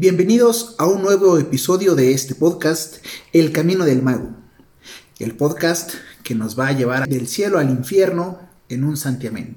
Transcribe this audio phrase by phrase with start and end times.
[0.00, 4.28] Bienvenidos a un nuevo episodio de este podcast, El Camino del Mago.
[5.18, 5.90] El podcast
[6.22, 8.38] que nos va a llevar del cielo al infierno
[8.68, 9.56] en un santiamén.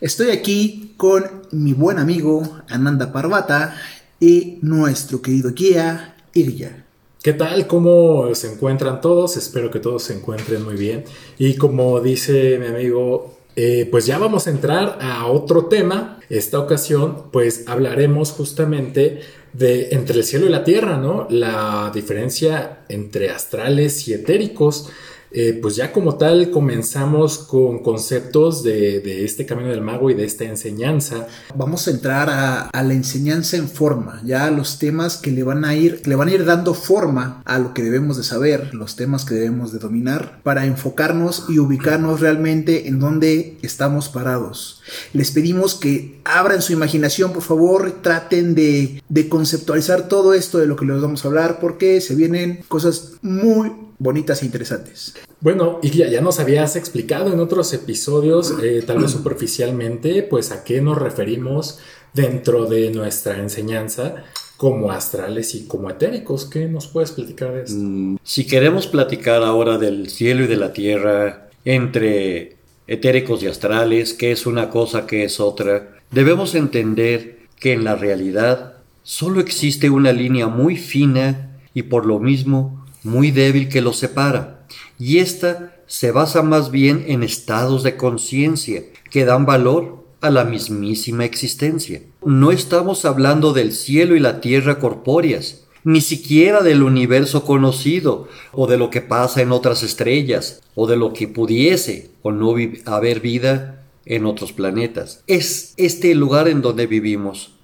[0.00, 3.74] Estoy aquí con mi buen amigo Ananda Parvata
[4.20, 6.84] y nuestro querido guía Irya.
[7.20, 7.66] ¿Qué tal?
[7.66, 9.36] ¿Cómo se encuentran todos?
[9.36, 11.02] Espero que todos se encuentren muy bien.
[11.36, 16.18] Y como dice mi amigo, eh, pues ya vamos a entrar a otro tema.
[16.28, 19.20] Esta ocasión, pues hablaremos justamente
[19.52, 21.26] de entre el cielo y la tierra, ¿no?
[21.30, 24.88] La diferencia entre astrales y etéricos.
[25.32, 30.24] Eh, pues ya como tal comenzamos con conceptos de, este camino del mago y de
[30.24, 31.26] esta enseñanza.
[31.54, 35.74] Vamos a entrar a, la enseñanza en forma, ya los temas que le van a
[35.74, 39.24] ir, le van a ir dando forma a lo que debemos de saber, los temas
[39.24, 44.82] que debemos de dominar, para enfocarnos y ubicarnos realmente en donde estamos parados.
[45.12, 50.66] Les pedimos que abran su imaginación, por favor, traten de, de conceptualizar todo esto de
[50.66, 55.14] lo que les vamos a hablar, porque se vienen cosas muy bonitas e interesantes.
[55.40, 60.50] Bueno, y ya, ya nos habías explicado en otros episodios, eh, tal vez superficialmente, pues
[60.50, 61.78] a qué nos referimos
[62.14, 64.24] dentro de nuestra enseñanza
[64.56, 66.46] como astrales y como etéricos.
[66.46, 67.76] ¿Qué nos puedes platicar de esto?
[67.78, 74.14] Mm, si queremos platicar ahora del cielo y de la tierra, entre etéricos y astrales,
[74.14, 79.90] qué es una cosa, qué es otra, debemos entender que en la realidad solo existe
[79.90, 84.66] una línea muy fina y por lo mismo muy débil que los separa,
[84.98, 90.44] y ésta se basa más bien en estados de conciencia que dan valor a la
[90.44, 92.02] mismísima existencia.
[92.24, 98.66] No estamos hablando del cielo y la tierra corpóreas, ni siquiera del universo conocido, o
[98.66, 102.54] de lo que pasa en otras estrellas, o de lo que pudiese o no
[102.84, 105.22] haber vida en otros planetas.
[105.26, 107.54] Es este el lugar en donde vivimos.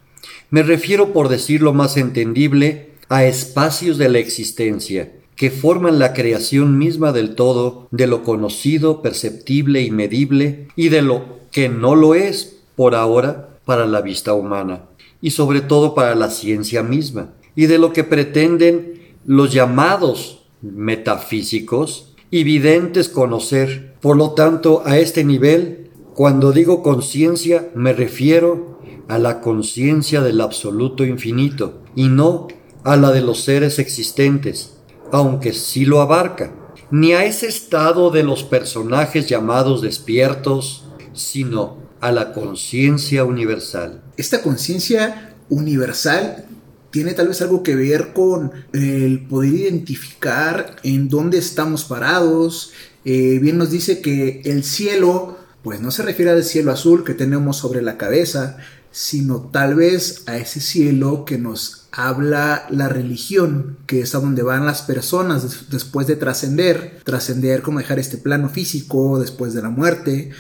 [0.50, 6.79] Me refiero, por decirlo más entendible, a espacios de la existencia, que forman la creación
[6.79, 12.15] misma del todo, de lo conocido, perceptible y medible, y de lo que no lo
[12.15, 14.87] es por ahora para la vista humana,
[15.21, 22.15] y sobre todo para la ciencia misma, y de lo que pretenden los llamados metafísicos
[22.31, 23.94] y videntes conocer.
[24.00, 30.41] Por lo tanto, a este nivel, cuando digo conciencia, me refiero a la conciencia del
[30.41, 32.49] absoluto infinito, y no
[32.84, 34.75] a la de los seres existentes,
[35.16, 36.53] aunque sí lo abarca,
[36.91, 40.84] ni a ese estado de los personajes llamados despiertos,
[41.15, 44.03] sino a la conciencia universal.
[44.19, 46.44] Esta conciencia universal
[46.91, 52.72] tiene tal vez algo que ver con el poder identificar en dónde estamos parados.
[53.06, 57.15] Eh, bien nos dice que el cielo, pues no se refiere al cielo azul que
[57.15, 58.59] tenemos sobre la cabeza,
[58.91, 64.43] sino tal vez a ese cielo que nos habla la religión, que es a donde
[64.43, 69.71] van las personas después de trascender, trascender como dejar este plano físico después de la
[69.71, 70.31] muerte,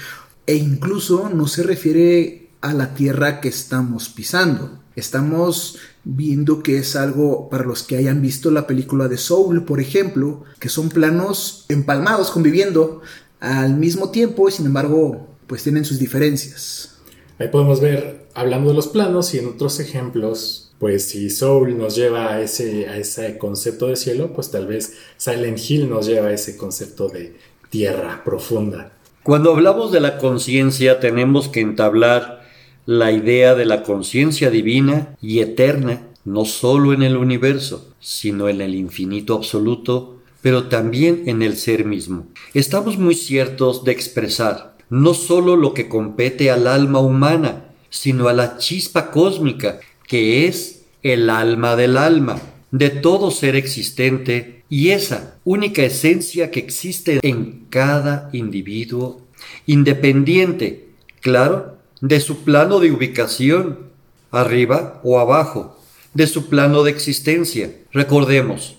[0.46, 4.82] e incluso no se refiere a la tierra que estamos pisando.
[4.96, 9.80] Estamos viendo que es algo para los que hayan visto la película de Soul, por
[9.80, 13.00] ejemplo, que son planos empalmados conviviendo
[13.40, 16.96] al mismo tiempo y sin embargo pues tienen sus diferencias.
[17.38, 21.96] Ahí podemos ver, hablando de los planos y en otros ejemplos, pues si Soul nos
[21.96, 26.28] lleva a ese, a ese concepto de cielo, pues tal vez Silent Hill nos lleva
[26.28, 27.36] a ese concepto de
[27.70, 28.92] tierra profunda.
[29.22, 32.46] Cuando hablamos de la conciencia tenemos que entablar
[32.84, 38.60] la idea de la conciencia divina y eterna, no solo en el universo, sino en
[38.60, 42.26] el infinito absoluto, pero también en el ser mismo.
[42.54, 48.32] Estamos muy ciertos de expresar no solo lo que compete al alma humana, sino a
[48.32, 52.40] la chispa cósmica que es el alma del alma,
[52.70, 59.22] de todo ser existente y esa única esencia que existe en cada individuo,
[59.66, 60.88] independiente,
[61.20, 63.90] claro, de su plano de ubicación,
[64.30, 65.78] arriba o abajo,
[66.14, 67.72] de su plano de existencia.
[67.92, 68.76] Recordemos,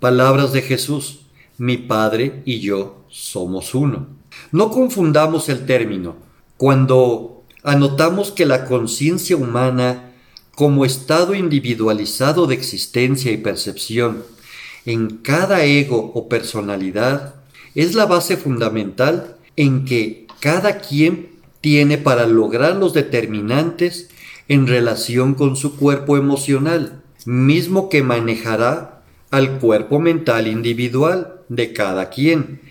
[0.00, 1.20] palabras de Jesús,
[1.56, 4.06] mi Padre y yo somos uno.
[4.52, 6.16] No confundamos el término.
[6.56, 10.07] Cuando anotamos que la conciencia humana
[10.58, 14.24] como estado individualizado de existencia y percepción
[14.86, 17.36] en cada ego o personalidad
[17.76, 21.28] es la base fundamental en que cada quien
[21.60, 24.08] tiene para lograr los determinantes
[24.48, 32.10] en relación con su cuerpo emocional, mismo que manejará al cuerpo mental individual de cada
[32.10, 32.62] quien.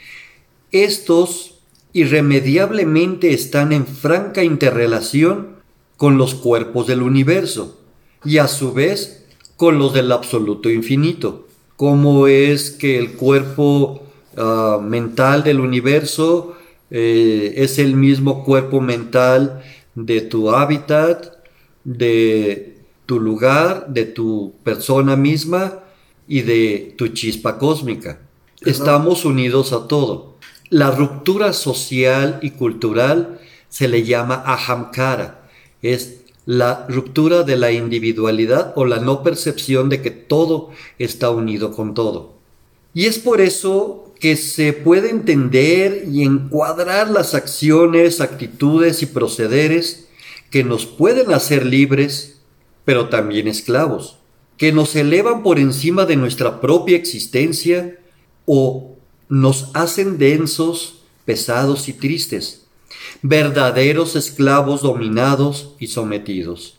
[0.74, 1.62] Estos
[1.94, 5.57] irremediablemente están en franca interrelación
[5.98, 7.78] con los cuerpos del universo
[8.24, 11.48] y a su vez con los del absoluto infinito.
[11.76, 14.04] Cómo es que el cuerpo
[14.38, 16.56] ah, mental del universo
[16.90, 19.64] eh, es el mismo cuerpo mental
[19.96, 21.34] de tu hábitat,
[21.84, 25.80] de tu lugar, de tu persona misma
[26.28, 28.20] y de tu chispa cósmica.
[28.62, 30.38] Estamos unidos a todo.
[30.70, 33.40] La ruptura social y cultural
[33.70, 35.47] se le llama ahamkara.
[35.82, 41.74] Es la ruptura de la individualidad o la no percepción de que todo está unido
[41.74, 42.36] con todo.
[42.94, 50.08] Y es por eso que se puede entender y encuadrar las acciones, actitudes y procederes
[50.50, 52.40] que nos pueden hacer libres,
[52.86, 54.18] pero también esclavos,
[54.58, 58.00] que nos elevan por encima de nuestra propia existencia
[58.46, 58.96] o
[59.30, 62.67] nos hacen densos, pesados y tristes,
[63.22, 66.78] verdaderos esclavos dominados y sometidos.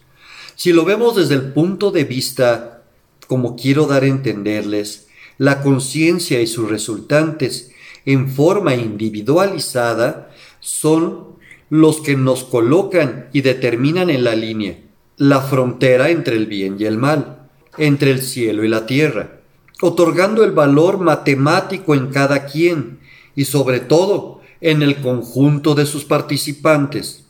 [0.55, 2.83] Si lo vemos desde el punto de vista,
[3.27, 7.71] como quiero dar a entenderles, la conciencia y sus resultantes
[8.05, 11.37] en forma individualizada son
[11.71, 14.79] los que nos colocan y determinan en la línea
[15.19, 19.41] la frontera entre el bien y el mal, entre el cielo y la tierra,
[19.83, 23.01] otorgando el valor matemático en cada quien
[23.35, 27.25] y sobre todo en el conjunto de sus participantes.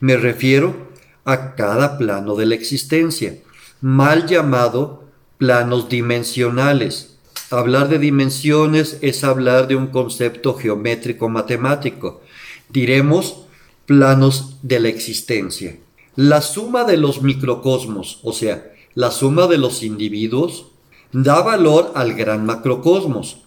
[0.00, 0.92] Me refiero
[1.24, 3.36] a cada plano de la existencia,
[3.80, 5.04] mal llamado
[5.38, 7.16] planos dimensionales.
[7.50, 12.22] Hablar de dimensiones es hablar de un concepto geométrico matemático.
[12.68, 13.44] Diremos
[13.86, 15.76] planos de la existencia.
[16.16, 20.66] La suma de los microcosmos, o sea, la suma de los individuos,
[21.12, 23.38] da valor al gran macrocosmos,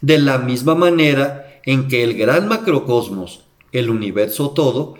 [0.00, 4.94] de la misma manera en que el gran macrocosmos, el universo todo,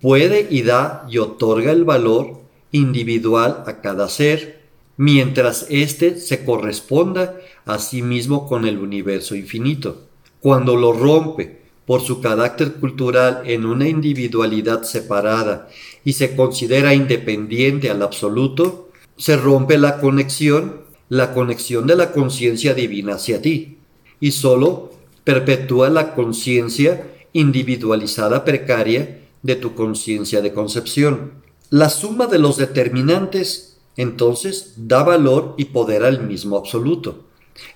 [0.00, 2.40] puede y da y otorga el valor
[2.72, 4.62] individual a cada ser,
[4.96, 10.06] mientras éste se corresponda a sí mismo con el universo infinito.
[10.40, 15.68] Cuando lo rompe por su carácter cultural en una individualidad separada
[16.04, 22.74] y se considera independiente al absoluto, se rompe la conexión la conexión de la conciencia
[22.74, 23.78] divina hacia ti
[24.20, 24.90] y solo
[25.24, 31.32] perpetúa la conciencia individualizada precaria de tu conciencia de concepción.
[31.70, 37.24] La suma de los determinantes entonces da valor y poder al mismo absoluto.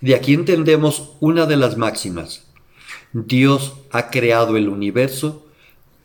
[0.01, 2.45] De aquí entendemos una de las máximas.
[3.13, 5.47] Dios ha creado el universo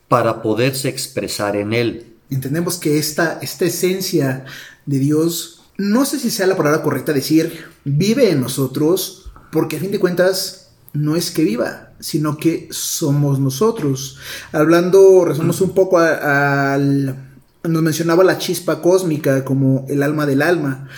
[0.07, 2.15] para poderse expresar en él.
[2.29, 4.45] Entendemos que esta, esta esencia
[4.85, 9.79] de Dios no sé si sea la palabra correcta decir vive en nosotros, porque a
[9.79, 10.62] fin de cuentas
[10.93, 14.17] no es que viva, sino que somos nosotros.
[14.51, 17.29] Hablando, resumimos un poco al...
[17.63, 20.89] Nos mencionaba la chispa cósmica como el alma del alma.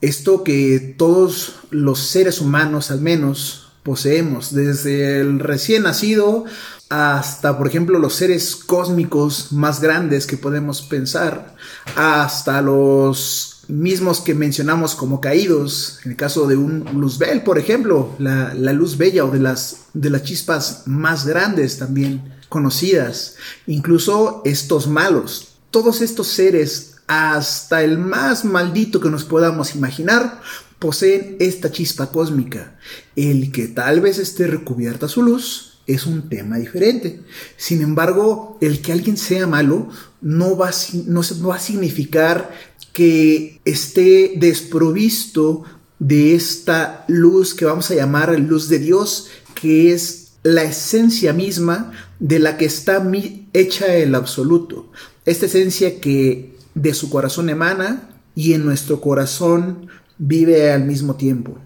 [0.00, 6.44] Esto que todos los seres humanos al menos poseemos, desde el recién nacido
[6.88, 11.56] hasta, por ejemplo, los seres cósmicos más grandes que podemos pensar,
[11.96, 18.14] hasta los mismos que mencionamos como caídos, en el caso de un Luzbel, por ejemplo,
[18.18, 23.36] la, luz bella o de las, de las chispas más grandes también conocidas,
[23.66, 30.40] incluso estos malos, todos estos seres, hasta el más maldito que nos podamos imaginar,
[30.78, 32.78] poseen esta chispa cósmica.
[33.16, 37.20] El que tal vez esté recubierta su luz es un tema diferente.
[37.56, 39.88] Sin embargo, el que alguien sea malo
[40.20, 40.70] no va,
[41.06, 42.50] no va a significar
[42.92, 45.64] que esté desprovisto
[45.98, 51.92] de esta luz que vamos a llamar luz de Dios, que es la esencia misma
[52.18, 53.04] de la que está
[53.52, 54.90] hecha el absoluto.
[55.24, 61.58] Esta esencia que de su corazón emana y en nuestro corazón vive al mismo tiempo.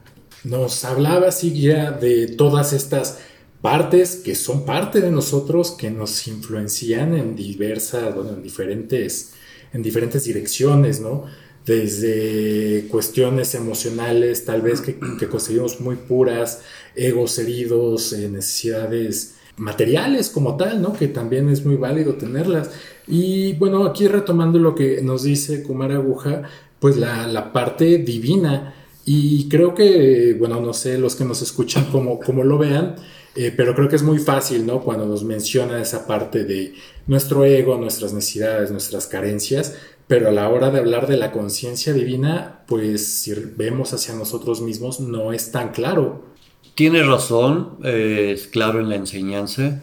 [0.44, 3.18] Nos hablaba ya de todas estas
[3.66, 9.32] partes que son parte de nosotros, que nos influencian en diversas, bueno, en diferentes
[9.72, 11.24] en diferentes direcciones, ¿no?
[11.64, 16.62] Desde cuestiones emocionales, tal vez que, que conseguimos muy puras,
[16.94, 20.92] egos heridos, eh, necesidades materiales como tal, ¿no?
[20.92, 22.70] Que también es muy válido tenerlas.
[23.08, 26.44] Y bueno, aquí retomando lo que nos dice Kumar Aguja,
[26.78, 28.74] pues la, parte divina.
[29.04, 32.94] Y creo que, bueno, no sé los que nos escuchan cómo, cómo lo vean,
[33.36, 34.80] eh, pero creo que es muy fácil, ¿no?
[34.80, 36.74] Cuando nos menciona esa parte de
[37.06, 39.76] nuestro ego, nuestras necesidades, nuestras carencias,
[40.06, 44.62] pero a la hora de hablar de la conciencia divina, pues si vemos hacia nosotros
[44.62, 46.24] mismos, no es tan claro.
[46.74, 49.82] Tiene razón, eh, es claro en la enseñanza.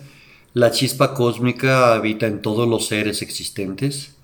[0.54, 4.16] La chispa cósmica habita en todos los seres existentes,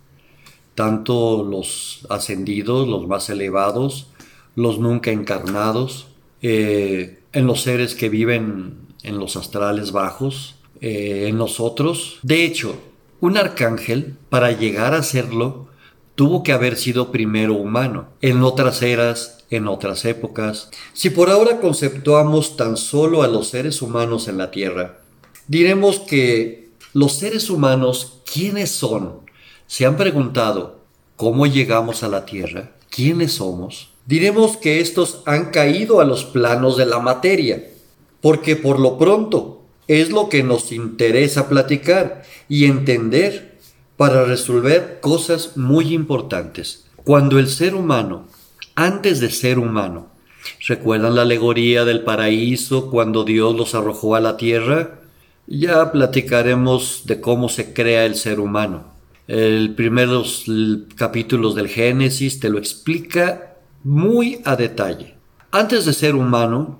[0.73, 4.07] tanto los ascendidos, los más elevados,
[4.55, 6.07] los nunca encarnados,
[6.41, 12.19] eh, en los seres que viven en los astrales bajos, eh, en nosotros.
[12.21, 12.75] De hecho,
[13.21, 15.67] un arcángel, para llegar a serlo,
[16.15, 20.69] tuvo que haber sido primero humano, en otras eras, en otras épocas.
[20.93, 24.99] Si por ahora conceptuamos tan solo a los seres humanos en la Tierra,
[25.47, 29.21] diremos que los seres humanos, ¿quiénes son?
[29.67, 30.79] ¿Se han preguntado
[31.15, 32.71] cómo llegamos a la Tierra?
[32.89, 33.89] ¿Quiénes somos?
[34.05, 37.68] Diremos que estos han caído a los planos de la materia,
[38.21, 43.57] porque por lo pronto es lo que nos interesa platicar y entender
[43.97, 46.85] para resolver cosas muy importantes.
[47.03, 48.27] Cuando el ser humano,
[48.75, 50.07] antes de ser humano,
[50.67, 54.99] ¿recuerdan la alegoría del paraíso cuando Dios los arrojó a la tierra?
[55.47, 58.85] Ya platicaremos de cómo se crea el ser humano.
[59.27, 60.45] El primeros
[60.95, 65.15] capítulos del Génesis te lo explica muy a detalle.
[65.51, 66.79] Antes de ser humano,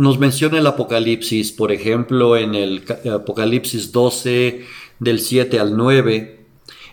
[0.00, 4.64] nos menciona el Apocalipsis, por ejemplo, en el Apocalipsis 12,
[4.98, 6.46] del 7 al 9,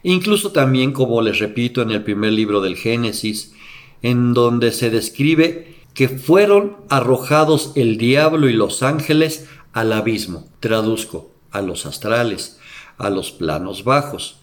[0.04, 3.54] incluso también, como les repito, en el primer libro del Génesis,
[4.02, 11.32] en donde se describe que fueron arrojados el diablo y los ángeles al abismo, traduzco,
[11.52, 12.60] a los astrales,
[12.98, 14.42] a los planos bajos,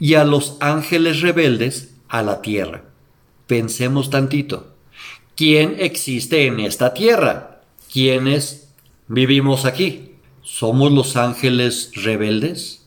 [0.00, 2.82] y a los ángeles rebeldes a la tierra.
[3.46, 4.74] Pensemos tantito.
[5.36, 7.51] ¿Quién existe en esta tierra?
[7.92, 8.68] ¿Quiénes
[9.06, 10.12] vivimos aquí?
[10.40, 12.86] ¿Somos los ángeles rebeldes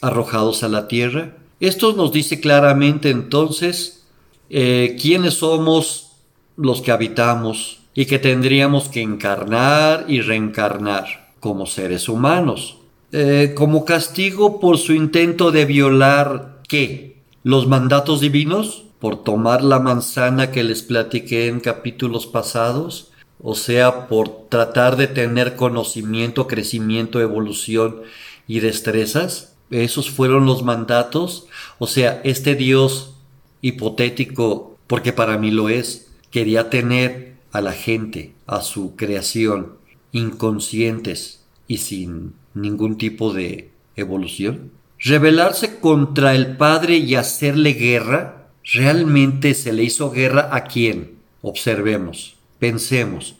[0.00, 1.36] arrojados a la tierra?
[1.58, 4.06] Esto nos dice claramente entonces
[4.48, 6.12] eh, quiénes somos
[6.56, 12.76] los que habitamos y que tendríamos que encarnar y reencarnar como seres humanos.
[13.10, 17.22] Eh, como castigo por su intento de violar qué?
[17.42, 24.08] Los mandatos divinos, por tomar la manzana que les platiqué en capítulos pasados, o sea,
[24.08, 28.02] por tratar de tener conocimiento, crecimiento, evolución
[28.46, 29.54] y destrezas.
[29.70, 31.46] Esos fueron los mandatos.
[31.78, 33.14] O sea, este Dios
[33.60, 39.74] hipotético, porque para mí lo es, quería tener a la gente, a su creación,
[40.12, 44.72] inconscientes y sin ningún tipo de evolución.
[44.98, 51.18] Rebelarse contra el Padre y hacerle guerra, ¿realmente se le hizo guerra a quién?
[51.40, 52.37] Observemos.
[52.58, 53.36] Pensemos.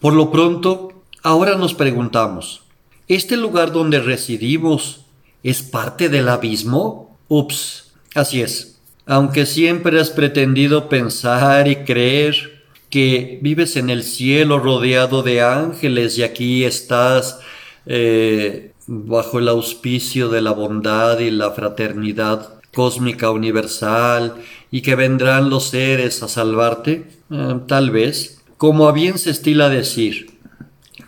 [0.00, 2.62] Por lo pronto, ahora nos preguntamos,
[3.08, 5.04] ¿este lugar donde residimos
[5.42, 7.18] es parte del abismo?
[7.28, 8.78] Ups, así es.
[9.06, 12.60] Aunque siempre has pretendido pensar y creer
[12.90, 17.38] que vives en el cielo rodeado de ángeles y aquí estás
[17.86, 24.34] eh, bajo el auspicio de la bondad y la fraternidad cósmica universal
[24.70, 29.70] y que vendrán los seres a salvarte, eh, tal vez, como a bien se estila
[29.70, 30.38] decir,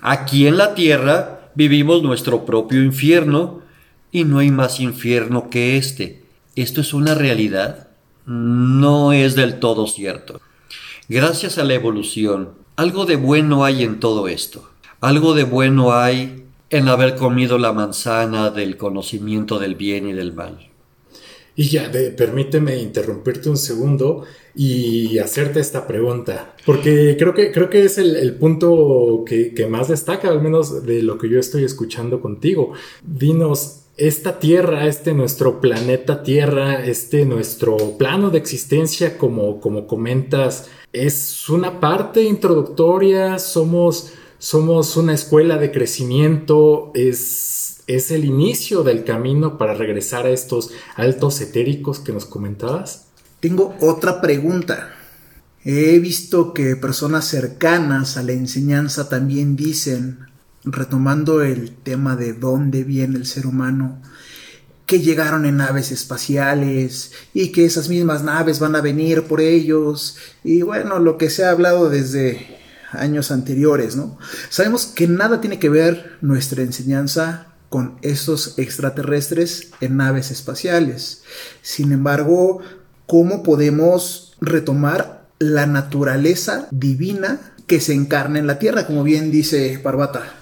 [0.01, 3.61] aquí en la tierra vivimos nuestro propio infierno
[4.11, 6.25] y no hay más infierno que este.
[6.57, 7.89] ¿Esto es una realidad?
[8.25, 10.41] No es del todo cierto.
[11.11, 14.71] Gracias a la evolución, algo de bueno hay en todo esto.
[15.03, 20.33] Algo de bueno hay en haber comido la manzana del conocimiento del bien y del
[20.33, 20.72] mal.
[21.55, 27.85] Y ya, permíteme interrumpirte un segundo y hacerte esta pregunta, porque creo que, creo que
[27.85, 32.21] es el, punto que, que, más destaca, al menos de lo que yo estoy escuchando
[32.21, 32.73] contigo.
[33.03, 40.69] Dinos, esta Tierra, este nuestro planeta Tierra, este nuestro plano de existencia, como, como comentas,
[40.93, 49.05] es una parte introductoria, somos, somos una escuela de crecimiento, es es el inicio del
[49.05, 53.07] camino para regresar a estos altos etéricos que nos comentabas?
[53.41, 54.95] Tengo otra pregunta.
[55.65, 60.21] He visto que personas cercanas a la enseñanza también dicen,
[60.65, 64.01] retomando el tema de dónde viene el ser humano,
[64.87, 70.17] que llegaron en naves espaciales y que esas mismas naves van a venir por ellos
[70.45, 72.59] y bueno, lo que se ha hablado desde
[72.91, 74.19] años anteriores, ¿no?
[74.51, 81.25] Sabemos que nada tiene que ver nuestra enseñanza con estos extraterrestres en naves espaciales.
[81.63, 82.61] Sin embargo,
[83.07, 89.81] ¿cómo podemos retomar la naturaleza divina que se encarna en la Tierra, como bien dice
[89.83, 90.35] Parvata?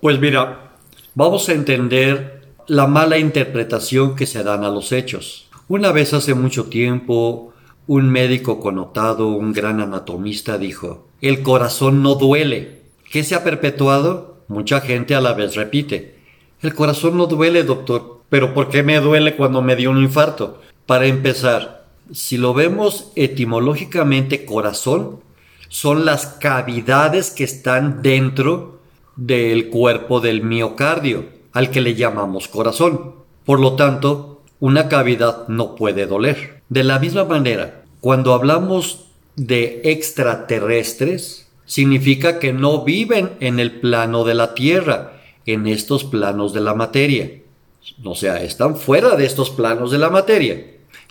[0.00, 0.72] Pues mira,
[1.14, 5.48] vamos a entender la mala interpretación que se dan a los hechos.
[5.68, 7.54] Una vez hace mucho tiempo,
[7.86, 12.82] un médico connotado, un gran anatomista, dijo, el corazón no duele.
[13.08, 14.42] ¿Qué se ha perpetuado?
[14.48, 16.11] Mucha gente a la vez repite,
[16.62, 18.22] el corazón no duele, doctor.
[18.28, 20.62] Pero ¿por qué me duele cuando me dio un infarto?
[20.86, 25.20] Para empezar, si lo vemos etimológicamente corazón,
[25.68, 28.80] son las cavidades que están dentro
[29.16, 33.14] del cuerpo del miocardio, al que le llamamos corazón.
[33.44, 36.62] Por lo tanto, una cavidad no puede doler.
[36.68, 44.24] De la misma manera, cuando hablamos de extraterrestres, significa que no viven en el plano
[44.24, 47.30] de la Tierra, en estos planos de la materia.
[48.04, 50.64] O sea, están fuera de estos planos de la materia.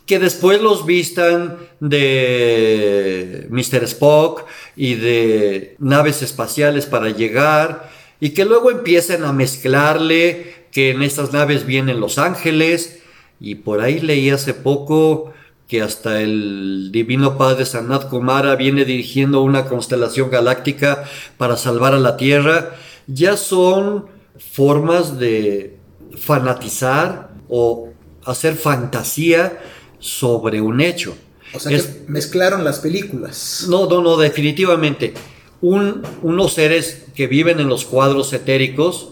[0.05, 3.83] Que después los vistan de Mr.
[3.83, 4.45] Spock
[4.75, 11.33] y de naves espaciales para llegar y que luego empiecen a mezclarle que en estas
[11.33, 13.01] naves vienen los ángeles
[13.39, 15.33] y por ahí leí hace poco
[15.67, 21.05] que hasta el Divino Padre Sanat Kumara viene dirigiendo una constelación galáctica
[21.37, 22.75] para salvar a la Tierra,
[23.07, 24.05] ya son
[24.51, 25.77] formas de
[26.17, 27.89] fanatizar o
[28.25, 29.59] hacer fantasía
[29.99, 31.15] sobre un hecho.
[31.53, 33.65] O sea, que mezclaron las películas.
[33.69, 35.13] No, no, no, definitivamente.
[35.61, 39.09] unos seres que viven en los cuadros etéricos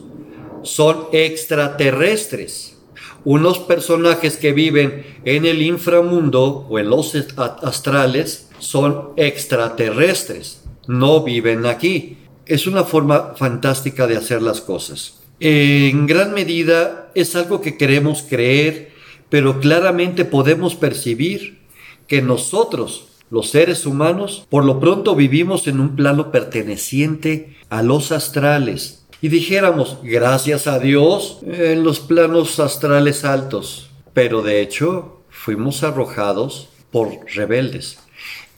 [0.64, 2.78] son extraterrestres.
[3.26, 10.62] Unos personajes que viven en el inframundo o en los astrales son extraterrestres.
[10.88, 12.18] No viven aquí.
[12.46, 15.19] Es una forma fantástica de hacer las cosas.
[15.40, 18.92] En gran medida es algo que queremos creer,
[19.30, 21.60] pero claramente podemos percibir
[22.08, 28.12] que nosotros, los seres humanos, por lo pronto vivimos en un plano perteneciente a los
[28.12, 29.06] astrales.
[29.22, 33.90] Y dijéramos, gracias a Dios, en los planos astrales altos.
[34.14, 38.00] Pero de hecho, fuimos arrojados por rebeldes.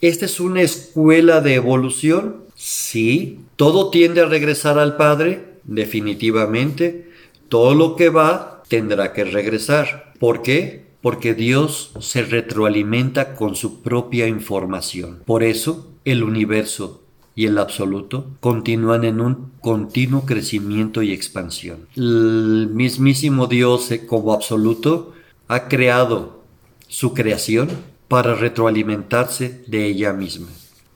[0.01, 2.37] ¿Esta es una escuela de evolución?
[2.55, 3.39] Sí.
[3.55, 5.50] ¿Todo tiende a regresar al Padre?
[5.63, 7.09] Definitivamente,
[7.49, 10.13] todo lo que va tendrá que regresar.
[10.19, 10.85] ¿Por qué?
[11.01, 15.23] Porque Dios se retroalimenta con su propia información.
[15.25, 17.01] Por eso el universo
[17.35, 21.87] y el absoluto continúan en un continuo crecimiento y expansión.
[21.95, 25.13] El mismísimo Dios eh, como absoluto
[25.47, 26.43] ha creado
[26.87, 27.69] su creación
[28.07, 30.47] para retroalimentarse de ella misma.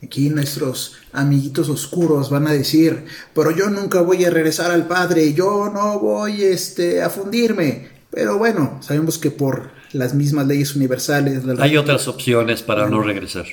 [0.05, 5.33] Aquí nuestros amiguitos oscuros van a decir, pero yo nunca voy a regresar al Padre,
[5.33, 7.87] yo no voy este, a fundirme.
[8.11, 11.41] Pero bueno, sabemos que por las mismas leyes universales...
[11.59, 13.45] Hay otras opciones para no regresar.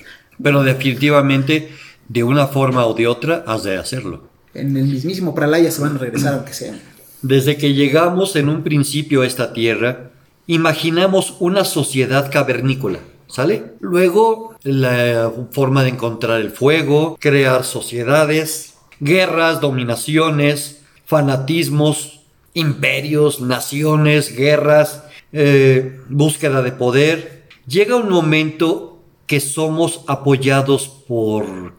[0.42, 1.70] Pero definitivamente,
[2.08, 4.28] de una forma o de otra, has de hacerlo.
[4.52, 6.78] En el mismísimo Pralaya se van a regresar aunque sea.
[7.22, 10.10] Desde que llegamos en un principio a esta tierra,
[10.46, 12.98] imaginamos una sociedad cavernícola
[13.32, 13.72] ¿Sale?
[13.80, 22.20] Luego, la forma de encontrar el fuego, crear sociedades, guerras, dominaciones, fanatismos,
[22.52, 27.44] imperios, naciones, guerras, eh, búsqueda de poder.
[27.66, 31.74] Llega un momento que somos apoyados por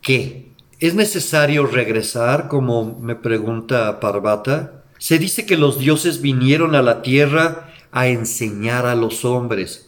[0.00, 0.50] qué.
[0.80, 4.82] ¿Es necesario regresar, como me pregunta Parvata?
[4.98, 9.85] Se dice que los dioses vinieron a la tierra a enseñar a los hombres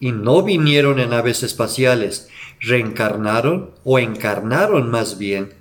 [0.00, 2.28] y no vinieron en aves espaciales,
[2.60, 5.54] reencarnaron o encarnaron más bien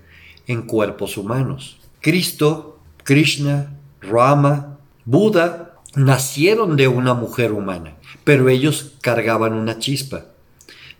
[0.47, 1.77] en cuerpos humanos.
[2.01, 10.25] Cristo, Krishna, Rama, Buda nacieron de una mujer humana, pero ellos cargaban una chispa.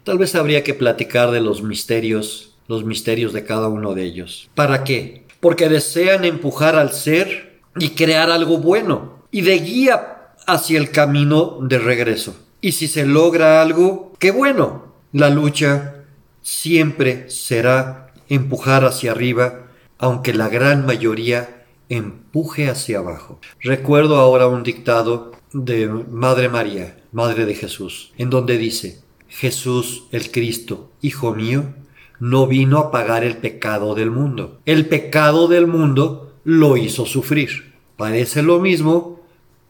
[0.04, 4.50] Tal vez habría que platicar de los misterios, los misterios de cada uno de ellos.
[4.56, 5.26] ¿Para qué?
[5.40, 11.58] Porque desean empujar al ser y crear algo bueno y de guía hacia el camino
[11.62, 12.36] de regreso.
[12.66, 14.86] Y si se logra algo, qué bueno.
[15.12, 16.04] La lucha
[16.42, 19.68] siempre será empujar hacia arriba,
[20.00, 23.40] aunque la gran mayoría empuje hacia abajo.
[23.62, 30.32] Recuerdo ahora un dictado de Madre María, Madre de Jesús, en donde dice, Jesús el
[30.32, 31.66] Cristo, Hijo mío,
[32.20, 34.60] no vino a pagar el pecado del mundo.
[34.66, 37.76] El pecado del mundo lo hizo sufrir.
[37.96, 39.22] Parece lo mismo,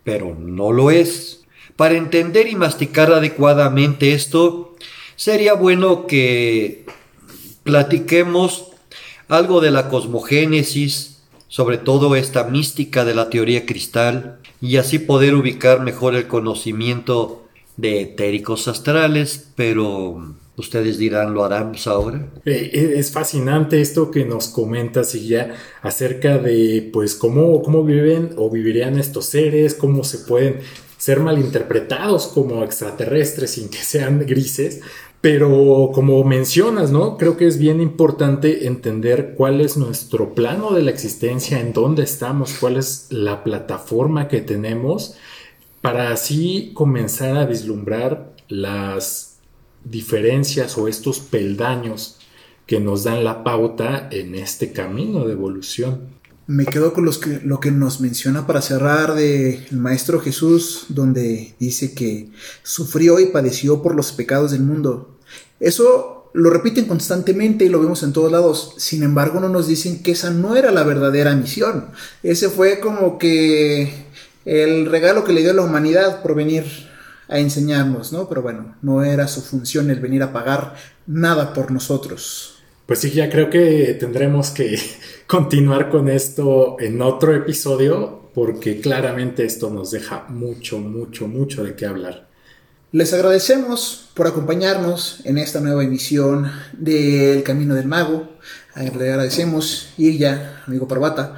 [0.06, 1.45] pero no lo es.
[1.76, 4.76] Para entender y masticar adecuadamente esto,
[5.16, 6.86] sería bueno que
[7.64, 8.68] platiquemos
[9.28, 15.36] algo de la cosmogénesis, sobre todo esta mística de la teoría cristal, y así poder
[15.36, 17.44] ubicar mejor el conocimiento
[17.78, 22.26] de etéricos astrales, pero ustedes dirán, ¿lo haremos ahora?
[22.46, 27.84] Eh, eh, es fascinante esto que nos comentas y ya acerca de pues cómo, cómo
[27.84, 30.62] viven o vivirían estos seres, cómo se pueden
[31.06, 34.82] ser malinterpretados como extraterrestres sin que sean grises.
[35.22, 37.16] Pero como mencionas, ¿no?
[37.18, 42.02] Creo que es bien importante entender cuál es nuestro plano de la existencia, en dónde
[42.02, 45.16] estamos, cuál es la plataforma que tenemos,
[45.82, 49.38] para así comenzar a vislumbrar las
[49.84, 52.18] diferencias o estos peldaños
[52.66, 56.16] que nos dan la pauta en este camino de evolución.
[56.48, 60.86] Me quedo con los que, lo que nos menciona para cerrar de el Maestro Jesús,
[60.90, 62.30] donde dice que
[62.62, 65.18] sufrió y padeció por los pecados del mundo.
[65.60, 68.76] Eso lo repiten constantemente y lo vemos en todos lados.
[68.78, 71.88] Sin embargo, no nos dicen que esa no era la verdadera misión.
[72.22, 74.06] Ese fue como que
[74.44, 76.66] el regalo que le dio la humanidad por venir
[77.28, 78.30] a enseñarnos, ¿no?
[78.30, 80.76] Pero bueno, no era su función el venir a pagar
[81.08, 82.55] nada por nosotros.
[82.86, 84.80] Pues sí, ya creo que tendremos que
[85.28, 91.74] continuar con esto en otro episodio porque claramente esto nos deja mucho, mucho, mucho de
[91.76, 92.28] qué hablar.
[92.92, 98.30] Les agradecemos por acompañarnos en esta nueva emisión del Camino del Mago.
[98.76, 101.38] Le agradecemos y ya, amigo Parvata.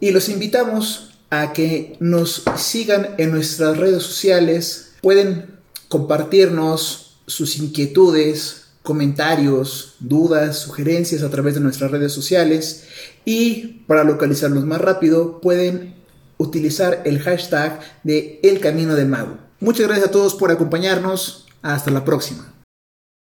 [0.00, 4.92] Y los invitamos a que nos sigan en nuestras redes sociales.
[5.02, 5.58] Pueden
[5.88, 12.84] compartirnos sus inquietudes, comentarios, dudas, sugerencias a través de nuestras redes sociales
[13.26, 15.94] y para localizarlos más rápido pueden
[16.38, 19.36] utilizar el hashtag de El Camino del Mago.
[19.60, 21.44] Muchas gracias a todos por acompañarnos.
[21.60, 22.57] Hasta la próxima.